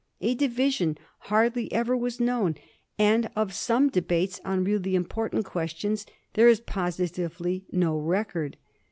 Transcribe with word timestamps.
A 0.19 0.33
division 0.33 0.97
hardly 1.29 1.71
ever 1.71 1.95
was 1.95 2.19
known, 2.19 2.55
and 2.97 3.29
of 3.35 3.53
some 3.53 3.87
debates 3.87 4.41
on 4.43 4.63
really 4.63 4.95
important 4.95 5.45
questions 5.45 6.07
there 6.33 6.47
is 6.47 6.59
positively 6.59 7.67
no 7.71 7.95
record. 7.95 8.57